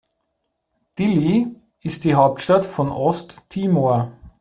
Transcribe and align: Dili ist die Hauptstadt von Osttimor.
Dili 0.97 1.55
ist 1.81 2.05
die 2.05 2.15
Hauptstadt 2.15 2.65
von 2.65 2.89
Osttimor. 2.89 4.17